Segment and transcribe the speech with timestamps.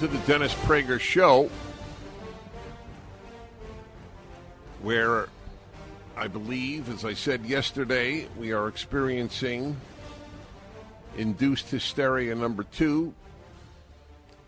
[0.00, 1.50] To the Dennis Prager Show,
[4.82, 5.28] where
[6.14, 9.74] I believe, as I said yesterday, we are experiencing
[11.16, 13.14] induced hysteria number two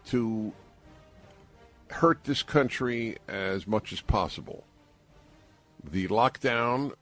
[0.08, 0.52] to
[1.88, 4.64] hurt this country as much as possible.
[5.82, 6.92] The lockdown,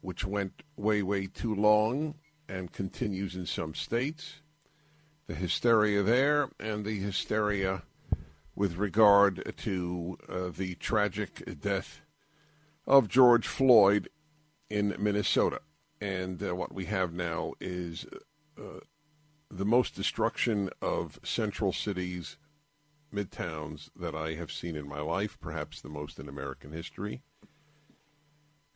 [0.00, 2.14] which went way, way too long
[2.48, 4.40] and continues in some states
[5.26, 7.82] the hysteria there and the hysteria
[8.54, 12.00] with regard to uh, the tragic death
[12.86, 14.08] of George Floyd
[14.70, 15.60] in Minnesota.
[16.00, 18.06] And uh, what we have now is
[18.58, 18.80] uh,
[19.50, 22.36] the most destruction of central cities,
[23.12, 27.22] midtowns that I have seen in my life, perhaps the most in American history.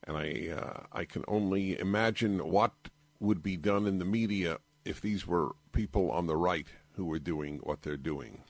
[0.04, 2.72] And I, uh, I can only imagine what
[3.20, 7.19] would be done in the media if these were people on the right who were
[7.19, 8.42] doing what they're doing.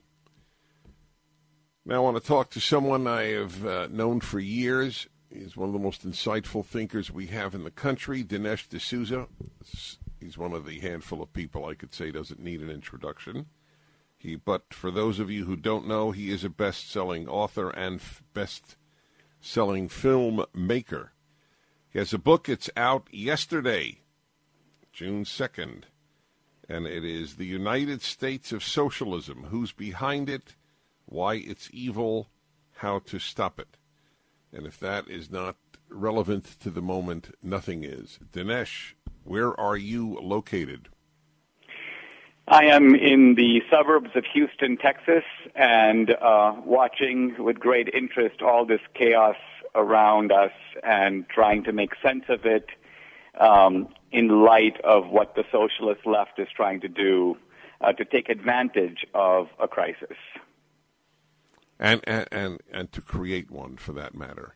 [1.84, 5.08] Now, I want to talk to someone I have uh, known for years.
[5.31, 9.29] He's one of the most insightful thinkers we have in the country, Dinesh D'Souza.
[10.20, 13.46] He's one of the handful of people I could say doesn't need an introduction.
[14.19, 18.01] He, but for those of you who don't know, he is a best-selling author and
[18.01, 21.13] f- best-selling film maker.
[21.89, 22.48] He has a book.
[22.48, 24.01] It's out yesterday,
[24.92, 25.86] June second
[26.70, 30.55] and it is The United States of Socialism Who's Behind It,
[31.05, 32.29] Why It's Evil,
[32.77, 33.77] How to Stop It.
[34.53, 35.57] And if that is not
[35.89, 38.20] relevant to the moment, nothing is.
[38.33, 38.92] Dinesh,
[39.25, 40.89] where are you located?
[42.47, 45.25] I am in the suburbs of Houston, Texas,
[45.57, 49.37] and uh, watching with great interest all this chaos
[49.75, 50.52] around us
[50.85, 52.67] and trying to make sense of it
[53.39, 57.36] um, in light of what the socialist left is trying to do
[57.80, 60.17] uh, to take advantage of a crisis.
[61.79, 64.55] And, and, and, and to create one, for that matter.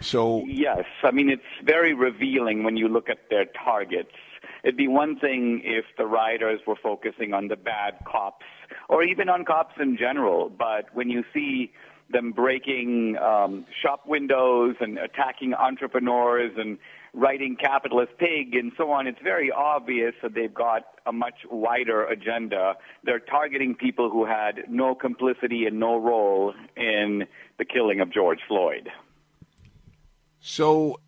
[0.00, 4.12] So, Yes, I mean, it's very revealing when you look at their targets.
[4.62, 8.46] It'd be one thing if the rioters were focusing on the bad cops
[8.88, 11.72] or even on cops in general, but when you see
[12.10, 16.78] them breaking um, shop windows and attacking entrepreneurs and
[17.14, 22.04] writing capitalist pig and so on, it's very obvious that they've got a much wider
[22.04, 22.74] agenda.
[23.04, 27.26] They're targeting people who had no complicity and no role in
[27.58, 28.88] the killing of George Floyd.
[30.40, 31.00] so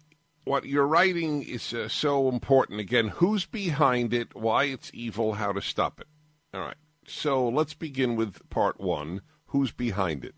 [0.45, 2.81] what you're writing is uh, so important.
[2.81, 6.09] Again, who's behind it, why it's evil, how to stop it.
[6.53, 6.77] All right.
[7.07, 9.21] So let's begin with part one.
[9.47, 10.35] Who's behind it?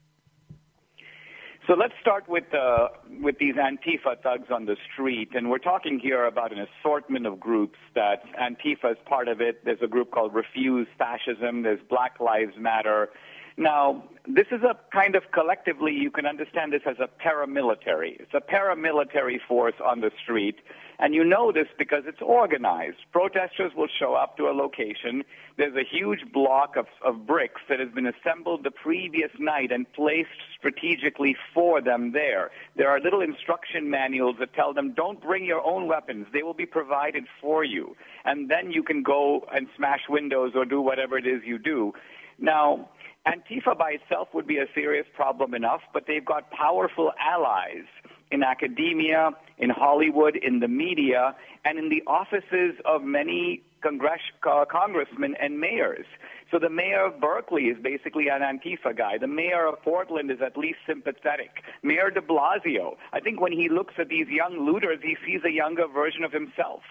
[1.68, 2.88] So let's start with uh,
[3.20, 7.38] with these Antifa thugs on the street, and we're talking here about an assortment of
[7.38, 7.78] groups.
[7.94, 9.64] That Antifa is part of it.
[9.64, 11.62] There's a group called Refuse Fascism.
[11.62, 13.10] There's Black Lives Matter.
[13.56, 18.18] Now, this is a kind of collectively, you can understand this as a paramilitary.
[18.18, 20.56] It's a paramilitary force on the street,
[21.02, 22.98] and you know this because it's organized.
[23.10, 25.24] Protesters will show up to a location.
[25.58, 29.92] There's a huge block of, of bricks that has been assembled the previous night and
[29.94, 32.52] placed strategically for them there.
[32.76, 36.28] There are little instruction manuals that tell them don't bring your own weapons.
[36.32, 37.96] They will be provided for you.
[38.24, 41.94] And then you can go and smash windows or do whatever it is you do.
[42.38, 42.88] Now,
[43.26, 47.86] Antifa by itself would be a serious problem enough, but they've got powerful allies
[48.32, 49.30] in academia,
[49.62, 55.60] in Hollywood, in the media, and in the offices of many congress- uh, congressmen and
[55.60, 56.06] mayors.
[56.50, 59.18] So the mayor of Berkeley is basically an Antifa guy.
[59.18, 61.62] The mayor of Portland is at least sympathetic.
[61.82, 65.52] Mayor de Blasio, I think when he looks at these young looters, he sees a
[65.52, 66.82] younger version of himself.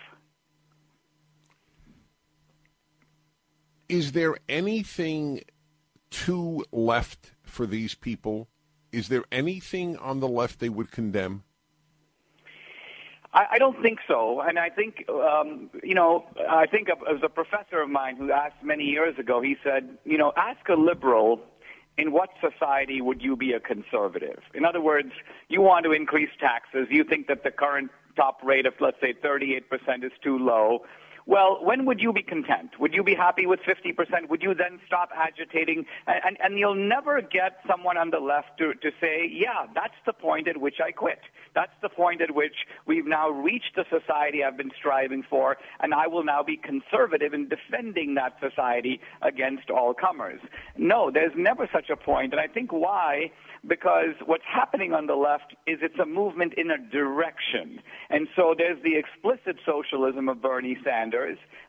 [3.90, 5.42] Is there anything
[6.10, 8.48] too left for these people?
[8.94, 11.44] Is there anything on the left they would condemn?
[13.34, 16.26] I, I don't think so, and I think um, you know.
[16.50, 19.42] I think it was a professor of mine who asked many years ago.
[19.42, 21.40] He said, you know, ask a liberal
[21.98, 24.40] in what society would you be a conservative?
[24.54, 25.12] In other words,
[25.50, 26.88] you want to increase taxes.
[26.90, 29.62] You think that the current top rate of, let's say, 38%
[30.04, 30.84] is too low.
[31.26, 32.72] Well, when would you be content?
[32.80, 34.30] Would you be happy with 50%?
[34.30, 35.86] Would you then stop agitating?
[36.08, 40.14] And, and, you'll never get someone on the left to, to say, yeah, that's the
[40.14, 41.20] point at which I quit.
[41.56, 45.94] That's the point at which we've now reached the society I've been striving for, and
[45.94, 50.40] I will now be conservative in defending that society against all comers.
[50.78, 53.32] No, there's never such a point, and I think why
[53.68, 57.80] because what's happening on the left is it's a movement in a direction.
[58.10, 61.11] And so there's the explicit socialism of Bernie Sanders,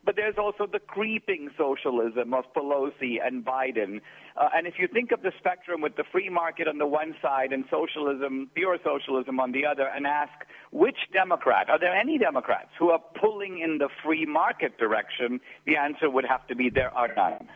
[0.04, 4.00] but there's also the creeping socialism of Pelosi and Biden.
[4.36, 7.14] Uh, and if you think of the spectrum with the free market on the one
[7.20, 10.32] side and socialism, pure socialism on the other, and ask
[10.70, 15.76] which Democrat, are there any Democrats who are pulling in the free market direction, the
[15.76, 17.48] answer would have to be there are none.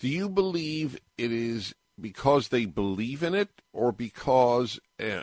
[0.00, 5.22] Do you believe it is because they believe in it or because, uh,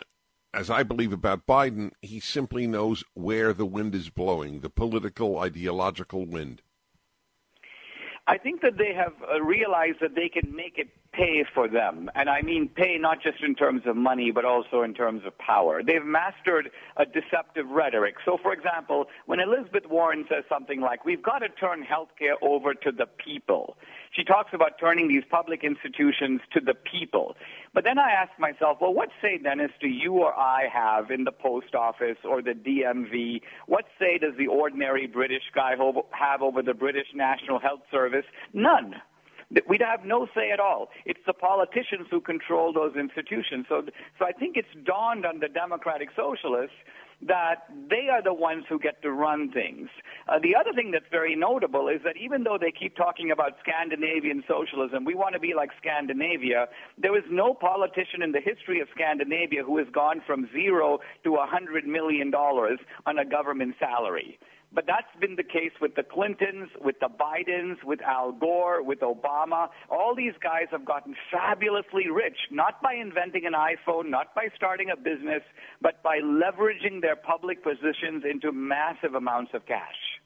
[0.54, 5.38] as I believe about Biden, he simply knows where the wind is blowing, the political,
[5.38, 6.62] ideological wind?
[8.26, 12.08] I think that they have uh, realized that they can make it pay for them.
[12.14, 15.36] And I mean pay not just in terms of money, but also in terms of
[15.38, 15.82] power.
[15.82, 18.14] They've mastered a deceptive rhetoric.
[18.24, 22.74] So, for example, when Elizabeth Warren says something like, we've got to turn healthcare over
[22.74, 23.76] to the people,
[24.12, 27.36] she talks about turning these public institutions to the people.
[27.74, 31.24] But then I ask myself, well, what say, Dennis, do you or I have in
[31.24, 33.40] the post office or the DMV?
[33.66, 35.74] What say does the ordinary British guy
[36.10, 38.26] have over the British National Health Service?
[38.52, 38.96] None.
[39.68, 40.88] We'd have no say at all.
[41.04, 43.66] It's the politicians who control those institutions.
[43.68, 43.82] So,
[44.18, 46.76] so I think it's dawned on the democratic socialists
[47.28, 49.88] that they are the ones who get to run things.
[50.28, 53.52] Uh, the other thing that's very notable is that even though they keep talking about
[53.62, 56.66] Scandinavian socialism, we want to be like Scandinavia,
[56.98, 61.36] there is no politician in the history of Scandinavia who has gone from zero to
[61.36, 64.38] a $100 million on a government salary.
[64.74, 69.00] But that's been the case with the Clintons, with the Bidens, with Al Gore, with
[69.00, 69.68] Obama.
[69.90, 74.88] All these guys have gotten fabulously rich, not by inventing an iPhone, not by starting
[74.90, 75.42] a business,
[75.82, 80.20] but by leveraging their public positions into massive amounts of cash.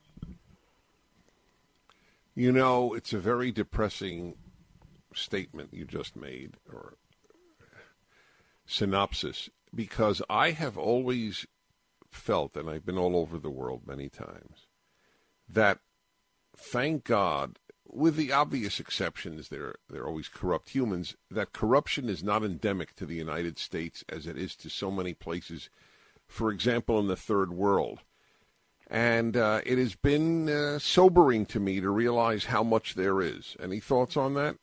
[2.37, 4.37] You know, it's a very depressing
[5.13, 6.95] statement you just made, or
[8.67, 11.47] synopsis, because I have always
[12.11, 14.67] felt, and I've been all over the world many times,
[15.49, 15.79] that
[16.57, 22.43] thank God, with the obvious exceptions, they're, they're always corrupt humans, that corruption is not
[22.43, 25.71] endemic to the United States as it is to so many places,
[26.27, 28.01] for example, in the third world.
[28.89, 33.57] And uh, it has been uh, sobering to me to realize how much there is.
[33.61, 34.57] Any thoughts on that?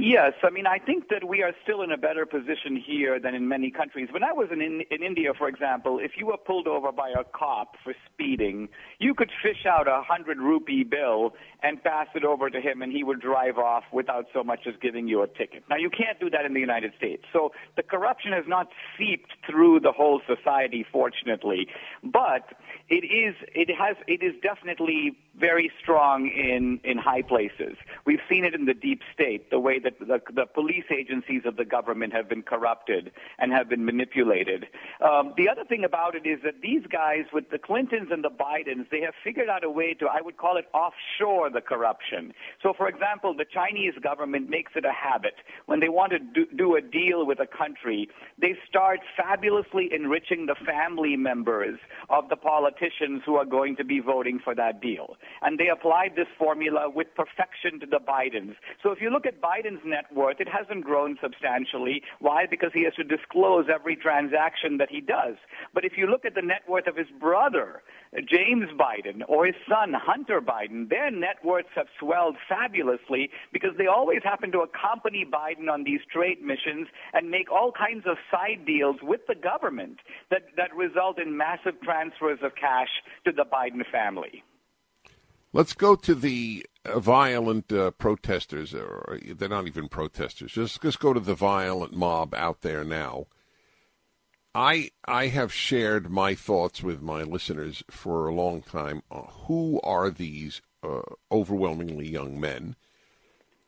[0.00, 3.34] Yes, I mean, I think that we are still in a better position here than
[3.34, 4.06] in many countries.
[4.12, 7.08] When I was in, in, in India, for example, if you were pulled over by
[7.08, 8.68] a cop for speeding,
[9.00, 11.34] you could fish out a hundred rupee bill
[11.64, 14.74] and pass it over to him, and he would drive off without so much as
[14.80, 15.64] giving you a ticket.
[15.68, 17.24] Now, you can't do that in the United States.
[17.32, 21.66] So the corruption has not seeped through the whole society, fortunately,
[22.04, 22.54] but
[22.88, 27.76] it is it has it is definitely very strong in in high places.
[28.06, 31.56] We've seen it in the deep state, the way that the, the police agencies of
[31.56, 34.66] the government have been corrupted and have been manipulated.
[35.04, 38.30] Um, the other thing about it is that these guys, with the Clintons and the
[38.30, 42.32] Bidens, they have figured out a way to I would call it offshore the corruption.
[42.62, 45.34] So, for example, the Chinese government makes it a habit
[45.66, 48.08] when they want to do, do a deal with a country,
[48.40, 51.78] they start fabulously enriching the family members
[52.08, 52.77] of the politicians
[53.24, 55.16] who are going to be voting for that deal.
[55.42, 58.54] And they applied this formula with perfection to the Bidens.
[58.82, 62.02] So if you look at Biden's net worth, it hasn't grown substantially.
[62.20, 62.46] Why?
[62.46, 65.36] Because he has to disclose every transaction that he does.
[65.74, 67.82] But if you look at the net worth of his brother,
[68.14, 73.86] James Biden, or his son, Hunter Biden, their net worths have swelled fabulously because they
[73.86, 78.64] always happen to accompany Biden on these trade missions and make all kinds of side
[78.66, 79.98] deals with the government
[80.30, 82.88] that, that result in massive transfers of cash
[83.24, 84.42] to the Biden family.
[85.52, 90.52] Let's go to the violent uh, protesters, or they're not even protesters.
[90.52, 93.26] Just, just go to the violent mob out there now.
[94.54, 99.02] I I have shared my thoughts with my listeners for a long time.
[99.10, 102.76] Uh, who are these uh, overwhelmingly young men.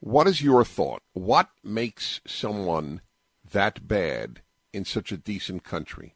[0.01, 1.03] What is your thought?
[1.13, 3.01] What makes someone
[3.53, 4.43] that bad
[4.73, 6.15] in such a decent country?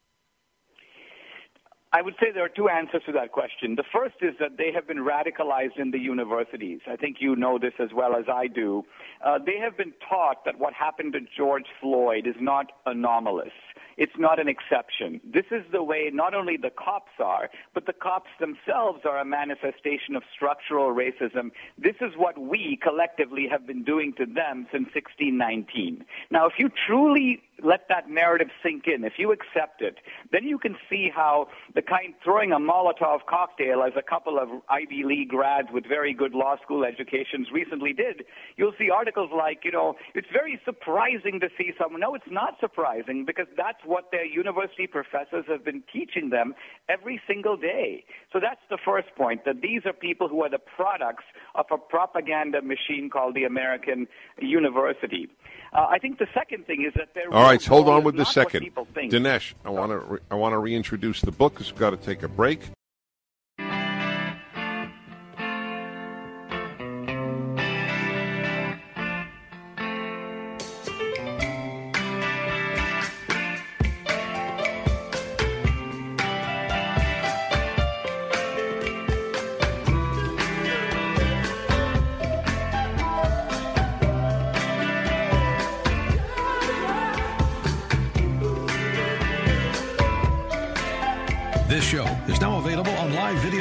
[1.95, 3.77] I would say there are two answers to that question.
[3.77, 6.81] The first is that they have been radicalized in the universities.
[6.89, 8.83] I think you know this as well as I do.
[9.25, 13.53] Uh, they have been taught that what happened to George Floyd is not anomalous.
[13.97, 15.21] It's not an exception.
[15.25, 19.25] This is the way not only the cops are, but the cops themselves are a
[19.25, 21.51] manifestation of structural racism.
[21.79, 26.05] This is what we collectively have been doing to them since 1619.
[26.31, 29.99] Now, if you truly let that narrative sink in, if you accept it,
[30.33, 34.49] then you can see how the kind throwing a Molotov cocktail, as a couple of
[34.69, 38.25] Ivy League grads with very good law school educations recently did,
[38.57, 42.01] you'll see articles like, you know, it's very surprising to see someone.
[42.01, 46.55] No, it's not surprising because that's what their university professors have been teaching them
[46.89, 48.05] every single day.
[48.33, 51.79] So that's the first point, that these are people who are the products of a
[51.79, 54.07] propaganda machine called the American
[54.39, 55.29] university.
[55.73, 57.65] Uh, I think the second thing is that they're all right.
[57.65, 58.71] Hold on with the second,
[59.15, 59.55] Dinesh.
[59.65, 62.23] I want to re- I want to reintroduce the book because we've got to take
[62.23, 62.61] a break.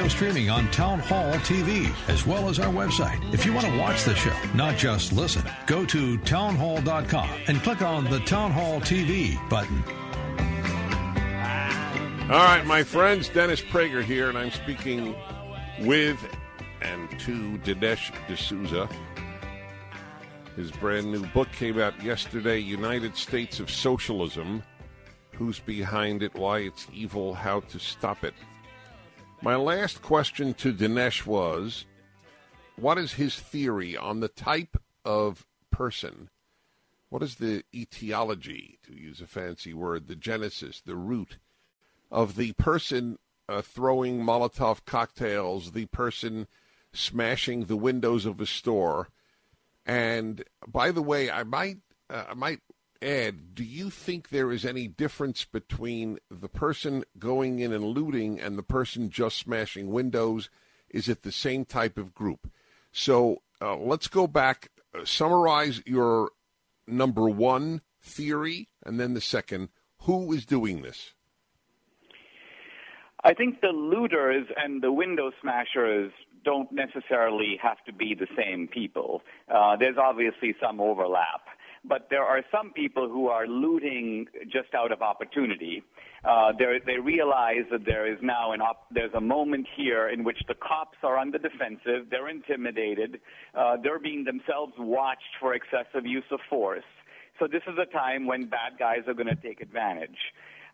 [0.04, 3.34] Video streaming on Town Hall TV, as well as our website.
[3.34, 7.82] If you want to watch the show, not just listen, go to townhall.com and click
[7.82, 9.84] on the Town Hall TV button.
[12.30, 15.16] All right, my friends, Dennis Prager here, and I'm speaking
[15.82, 16.20] with
[16.82, 18.90] and to Dinesh D'Souza.
[20.56, 24.64] His brand new book came out yesterday United States of Socialism
[25.34, 28.34] who's behind it, why it's evil, how to stop it.
[29.44, 31.84] My last question to Dinesh was
[32.78, 36.30] what is his theory on the type of person?
[37.10, 41.40] What is the etiology, to use a fancy word, the genesis, the root
[42.10, 43.20] of the person
[43.50, 46.48] uh, throwing Molotov cocktails, the person
[46.94, 49.10] smashing the windows of a store?
[49.86, 52.62] And by the way, I might uh, I might
[53.04, 58.40] Ed, do you think there is any difference between the person going in and looting
[58.40, 60.50] and the person just smashing windows?
[60.90, 62.50] Is it the same type of group?
[62.94, 66.32] So uh, let's go back, uh, summarize your
[66.88, 69.68] number one theory, and then the second.
[70.04, 71.14] Who is doing this?
[73.26, 76.14] I think the looters and the window smashers
[76.46, 79.24] don't necessarily have to be the same people.
[79.54, 81.42] Uh, there's obviously some overlap.
[81.86, 85.84] But there are some people who are looting just out of opportunity.
[86.24, 90.38] Uh, they realize that there is now an op- there's a moment here in which
[90.48, 92.10] the cops are on the defensive.
[92.10, 93.20] They're intimidated.
[93.54, 96.86] Uh, they're being themselves watched for excessive use of force.
[97.40, 100.18] So this is a time when bad guys are going to take advantage.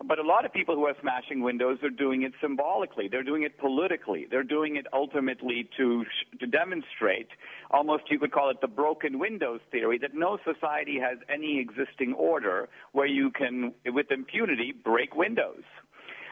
[0.06, 3.10] But a lot of people who are smashing windows are doing it symbolically.
[3.10, 4.28] They're doing it politically.
[4.32, 6.06] They're doing it ultimately to
[6.40, 7.28] to demonstrate,
[7.70, 12.14] almost you could call it the broken windows theory, that no society has any existing
[12.14, 15.64] order where you can, with impunity, break windows.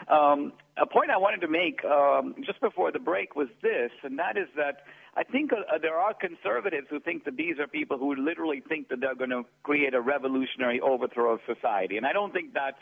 [0.08, 4.18] Um, a point I wanted to make um, just before the break was this, and
[4.18, 4.84] that is that
[5.18, 8.88] I think uh, there are conservatives who think that these are people who literally think
[8.90, 12.80] that they're going to create a revolutionary overthrow of society, and I don't think that's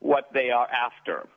[0.00, 1.28] what they are after.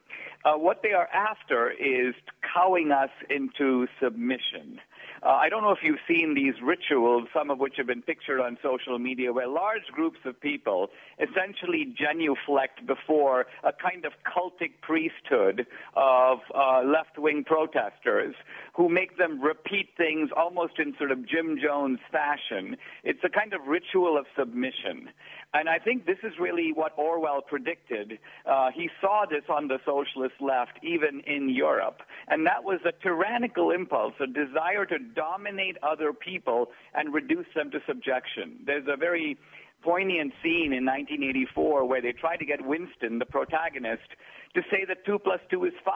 [0.43, 2.15] Uh, what they are after is
[2.53, 4.79] cowing us into submission.
[5.23, 8.41] Uh, I don't know if you've seen these rituals, some of which have been pictured
[8.41, 14.81] on social media, where large groups of people essentially genuflect before a kind of cultic
[14.81, 18.33] priesthood of uh, left wing protesters
[18.73, 22.75] who make them repeat things almost in sort of Jim Jones fashion.
[23.03, 25.09] It's a kind of ritual of submission.
[25.53, 28.19] And I think this is really what Orwell predicted.
[28.45, 32.01] Uh, he saw this on the socialist left, even in Europe.
[32.29, 37.71] And that was a tyrannical impulse, a desire to dominate other people and reduce them
[37.71, 38.59] to subjection.
[38.65, 39.37] There's a very
[39.83, 44.07] poignant scene in 1984 where they tried to get Winston, the protagonist,
[44.53, 45.93] to say that 2 plus 2 is 5.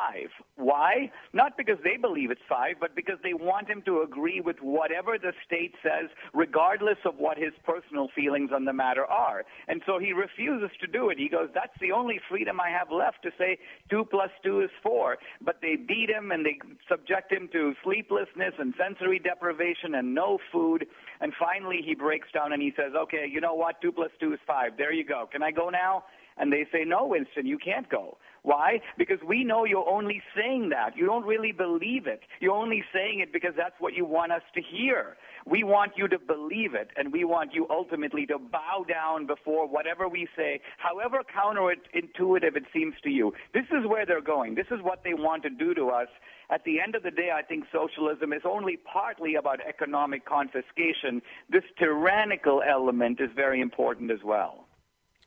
[0.55, 1.11] Why?
[1.33, 5.17] Not because they believe it's 5, but because they want him to agree with whatever
[5.17, 9.43] the state says, regardless of what his personal feelings on the matter are.
[9.67, 11.17] And so he refuses to do it.
[11.17, 13.57] He goes, That's the only freedom I have left to say
[13.89, 15.17] 2 plus 2 is 4.
[15.41, 20.39] But they beat him and they subject him to sleeplessness and sensory deprivation and no
[20.51, 20.87] food.
[21.21, 23.81] And finally, he breaks down and he says, Okay, you know what?
[23.81, 24.77] 2 plus 2 is 5.
[24.77, 25.27] There you go.
[25.31, 26.03] Can I go now?
[26.37, 28.17] And they say, No, Winston, you can't go.
[28.45, 28.79] Why?
[28.95, 30.95] Because we know you're only saying that.
[30.95, 32.21] You don't really believe it.
[32.39, 35.17] You're only saying it because that's what you want us to hear.
[35.47, 39.67] We want you to believe it, and we want you ultimately to bow down before
[39.67, 43.33] whatever we say, however counterintuitive it seems to you.
[43.53, 44.53] This is where they're going.
[44.53, 46.07] This is what they want to do to us.
[46.49, 51.21] At the end of the day, I think socialism is only partly about economic confiscation.
[51.49, 54.67] This tyrannical element is very important as well.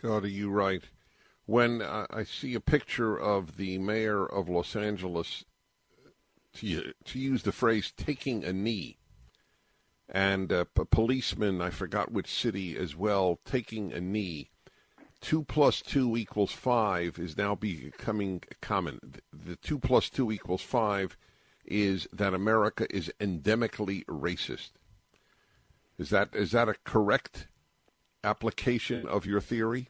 [0.01, 0.83] God, are you right?
[1.49, 5.47] when I see a picture of the mayor of Los Angeles,
[6.57, 8.99] to, to use the phrase, taking a knee,
[10.11, 14.51] and uh, a policeman, I forgot which city as well, taking a knee.
[15.21, 19.01] Two plus two equals five is now becoming common.
[19.33, 21.17] The two plus two equals five
[21.65, 24.71] is that America is endemically racist.
[25.99, 27.49] Is that is that a correct
[28.23, 29.89] application of your theory?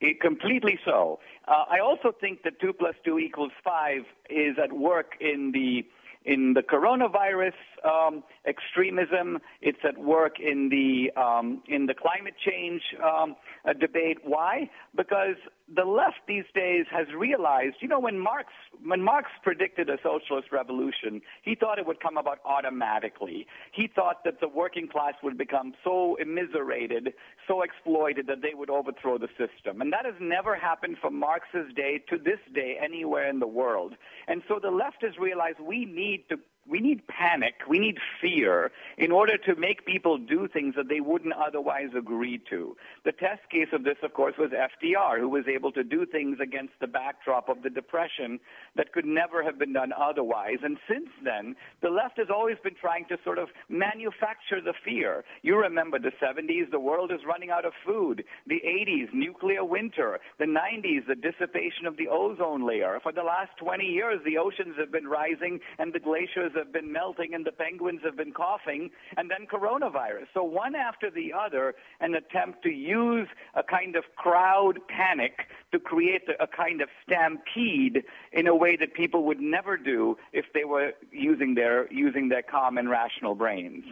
[0.00, 1.20] It, completely so.
[1.46, 5.84] Uh, I also think that two plus two equals five is at work in the
[6.24, 9.38] in the coronavirus um, extremism.
[9.60, 13.36] It's at work in the um, in the climate change um,
[13.68, 14.18] uh, debate.
[14.24, 14.70] Why?
[14.96, 15.36] Because
[15.74, 18.48] the left these days has realized, you know, when Marx
[18.84, 23.46] when Marx predicted a socialist revolution, he thought it would come about automatically.
[23.72, 27.12] He thought that the working class would become so immiserated,
[27.46, 29.80] so exploited that they would overthrow the system.
[29.80, 33.94] And that has never happened from Marx's day to this day anywhere in the world.
[34.26, 36.36] And so the left has realized we need to
[36.70, 41.00] we need panic, we need fear in order to make people do things that they
[41.00, 42.76] wouldn't otherwise agree to.
[43.04, 46.38] The test case of this, of course, was FDR, who was able to do things
[46.40, 48.38] against the backdrop of the Depression
[48.76, 50.58] that could never have been done otherwise.
[50.62, 55.24] And since then, the left has always been trying to sort of manufacture the fear.
[55.42, 58.22] You remember the 70s, the world is running out of food.
[58.46, 60.20] The 80s, nuclear winter.
[60.38, 63.00] The 90s, the dissipation of the ozone layer.
[63.02, 66.92] For the last 20 years, the oceans have been rising and the glaciers have been
[66.92, 70.26] melting and the penguins have been coughing, and then coronavirus.
[70.32, 75.78] So one after the other, an attempt to use a kind of crowd panic to
[75.80, 80.64] create a kind of stampede in a way that people would never do if they
[80.64, 83.84] were using their using their common rational brains.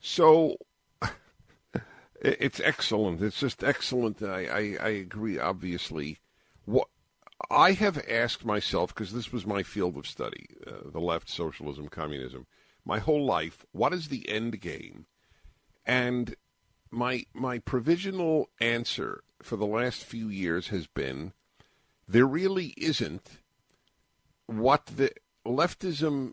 [0.00, 0.56] So
[2.20, 3.22] it's excellent.
[3.22, 4.22] It's just excellent.
[4.22, 5.38] I, I, I agree.
[5.38, 6.18] Obviously,
[7.50, 11.88] I have asked myself, because this was my field of study, uh, the left, socialism,
[11.88, 12.46] communism,
[12.84, 15.06] my whole life, what is the end game?
[15.84, 16.34] And
[16.90, 21.32] my my provisional answer for the last few years has been
[22.06, 23.38] there really isn't
[24.46, 25.10] what the
[25.46, 26.32] leftism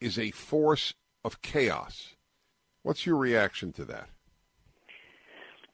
[0.00, 2.14] is a force of chaos.
[2.82, 4.10] What's your reaction to that?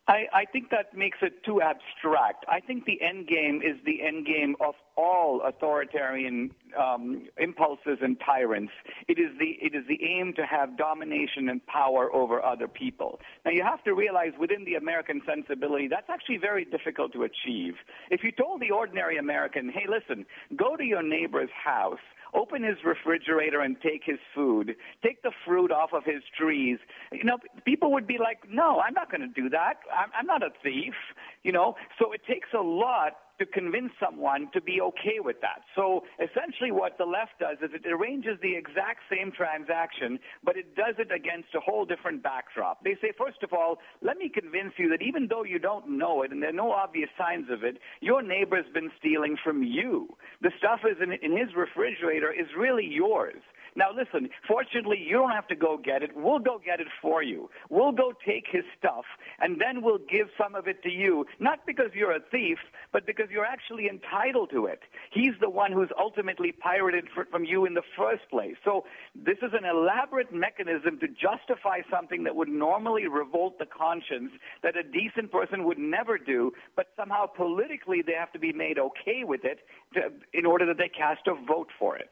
[0.09, 2.45] I, I think that makes it too abstract.
[2.49, 8.17] I think the end game is the end game of all authoritarian um, impulses and
[8.25, 8.73] tyrants.
[9.09, 13.21] It is the it is the aim to have domination and power over other people.
[13.45, 17.75] Now you have to realize within the American sensibility that's actually very difficult to achieve.
[18.11, 20.27] If you told the ordinary American, "Hey, listen,
[20.57, 22.01] go to your neighbor's house."
[22.35, 26.79] open his refrigerator and take his food, take the fruit off of his trees.
[27.13, 29.75] You know, people would be like, no, I'm not going to do that.
[29.93, 30.95] I'm, I'm not a thief.
[31.43, 35.63] You know, so it takes a lot to convince someone to be okay with that.
[35.75, 40.75] So essentially what the left does is it arranges the exact same transaction, but it
[40.77, 42.85] does it against a whole different backdrop.
[42.85, 46.23] They say, first of all, let me convince you that even though you don't know
[46.23, 50.09] it and there are no obvious signs of it, your neighbor's been stealing from you.
[50.41, 53.43] The stuff is in, in his refrigerator is really yours.
[53.75, 56.11] Now, listen, fortunately, you don't have to go get it.
[56.15, 57.49] We'll go get it for you.
[57.71, 59.05] We'll go take his stuff,
[59.41, 62.59] and then we'll give some of it to you, not because you're a thief,
[62.93, 64.81] but because you're actually entitled to it.
[65.11, 68.57] He's the one who's ultimately pirated from you in the first place.
[68.65, 74.33] So this is an elaborate mechanism to justify something that would normally revolt the conscience
[74.63, 78.79] that a decent person would never do, but somehow politically they have to be made
[78.79, 79.61] okay with it
[79.95, 82.11] to, in order that they cast a vote for it.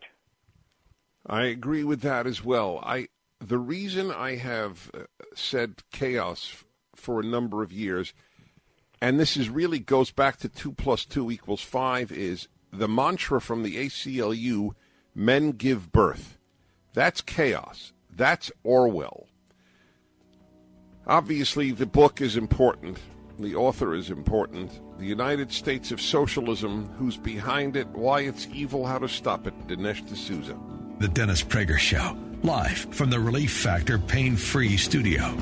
[1.31, 2.81] I agree with that as well.
[2.83, 3.09] I
[3.41, 6.65] the reason I have uh, said chaos
[6.95, 8.13] for a number of years
[9.01, 13.41] and this is really goes back to two plus two equals five, is the mantra
[13.41, 14.75] from the ACLU
[15.15, 16.39] men give birth.
[16.93, 17.93] That's chaos.
[18.15, 19.27] That's Orwell.
[21.07, 22.99] Obviously, the book is important.
[23.39, 24.81] The author is important.
[24.99, 29.55] The United States of Socialism, who's behind it, why it's evil, how to stop it,
[29.67, 30.59] Dinesh D'Souza.
[31.01, 35.35] The Dennis Prager Show, live from the Relief Factor Pain Free Studio.